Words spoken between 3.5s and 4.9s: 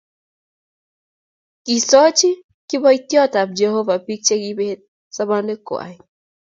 jehovah biik chekibet